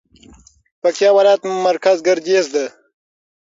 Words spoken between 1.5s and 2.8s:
مرکز ګردېز ده